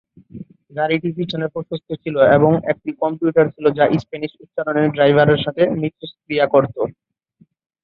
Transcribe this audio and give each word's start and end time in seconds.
গাড়িটি 0.71 1.09
পিছনে 1.17 1.45
প্রশস্ত 1.53 1.89
ছিল 2.03 2.15
এবং 2.37 2.51
একটি 2.71 2.89
কম্পিউটার 3.01 3.45
ছিল 3.55 3.65
যা 3.77 3.85
স্প্যানিশ 4.01 4.31
উচ্চারণে 4.43 4.83
ড্রাইভারের 4.95 5.39
সাথে 5.45 5.63
মিথস্ক্রিয়া 5.81 6.45
করতো। 6.53 6.81